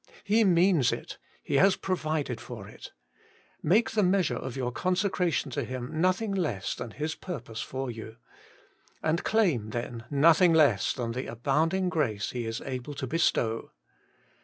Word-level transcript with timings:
He 0.23 0.43
rQeans 0.43 0.91
it! 0.91 1.19
He 1.43 1.57
has 1.57 1.75
provided 1.75 2.41
for 2.41 2.67
it! 2.67 2.91
Make 3.61 3.91
the~ 3.91 4.01
measure 4.01 4.35
of 4.35 4.57
your 4.57 4.71
consecration 4.71 5.51
to 5.51 5.63
Him 5.63 5.91
nothing 6.01 6.31
less 6.33 6.73
than 6.73 6.89
His 6.89 7.13
purpose 7.13 7.61
for 7.61 7.91
you. 7.91 8.15
And 9.03 9.23
claim, 9.23 9.69
then, 9.69 10.05
nothing 10.09 10.53
less 10.55 10.91
than 10.91 11.11
the 11.11 11.27
abounding 11.27 11.87
grace 11.89 12.31
He 12.31 12.47
is 12.47 12.61
able 12.61 12.95
to 12.95 13.05
bestow. 13.05 13.73